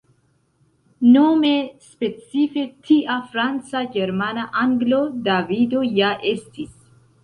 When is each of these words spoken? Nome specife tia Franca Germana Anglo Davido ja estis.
Nome 1.15 1.51
specife 1.91 2.59
tia 2.89 3.19
Franca 3.37 3.85
Germana 3.99 4.51
Anglo 4.67 5.07
Davido 5.33 5.89
ja 5.97 6.15
estis. 6.37 6.79